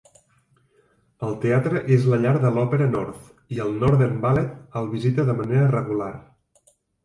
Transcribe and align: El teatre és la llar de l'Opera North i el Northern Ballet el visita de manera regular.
El 1.27 1.35
teatre 1.43 1.81
és 1.97 2.07
la 2.13 2.19
llar 2.23 2.33
de 2.47 2.51
l'Opera 2.57 2.89
North 2.95 3.29
i 3.59 3.63
el 3.69 3.79
Northern 3.85 4.19
Ballet 4.27 4.77
el 4.83 4.93
visita 4.99 5.31
de 5.33 5.41
manera 5.45 5.73
regular. 5.79 6.13